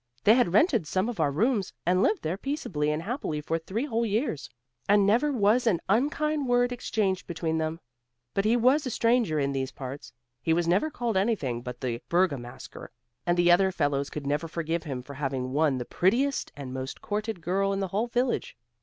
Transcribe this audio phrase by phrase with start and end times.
[0.23, 3.85] They had rented some of our rooms, and lived there peaceably and happily for three
[3.85, 4.49] whole years,
[4.89, 7.79] and never was an unkind word exchanged between them.
[8.33, 10.11] But he was a stranger in these parts;
[10.41, 12.87] he was never called anything but the Bergamasker,
[13.27, 17.03] and the other fellows could never forgive him for having won the prettiest and most
[17.03, 18.57] courted girl in the whole village.